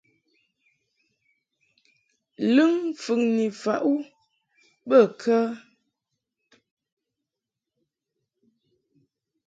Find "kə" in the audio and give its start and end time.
5.21-5.37